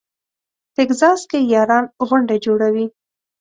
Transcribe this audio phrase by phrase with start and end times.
[0.75, 2.85] ټکزاس کې یاران غونډه جوړوي.